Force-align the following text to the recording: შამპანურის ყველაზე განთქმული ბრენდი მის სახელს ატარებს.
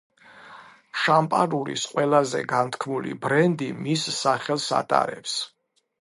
შამპანურის 1.01 1.83
ყველაზე 1.91 2.43
განთქმული 2.55 3.15
ბრენდი 3.27 3.69
მის 3.85 4.11
სახელს 4.21 4.67
ატარებს. 4.79 5.37